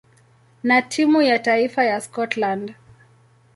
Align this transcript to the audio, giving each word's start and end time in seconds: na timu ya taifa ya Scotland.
na 0.63 0.81
timu 0.81 1.21
ya 1.21 1.39
taifa 1.39 1.83
ya 1.83 2.01
Scotland. 2.01 2.73